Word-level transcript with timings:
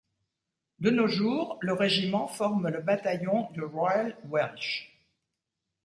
De 0.79 0.89
nos 0.89 1.05
jours, 1.07 1.59
le 1.61 1.73
régiment 1.73 2.25
forme 2.25 2.69
le 2.69 2.81
bataillon 2.81 3.51
du 3.51 3.61
Royal 3.63 4.17
Welsh. 4.31 4.97